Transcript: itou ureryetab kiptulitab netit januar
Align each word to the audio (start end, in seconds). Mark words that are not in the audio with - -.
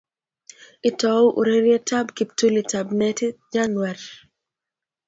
itou 0.89 1.23
ureryetab 1.41 2.05
kiptulitab 2.17 2.87
netit 2.99 3.35
januar 3.55 3.97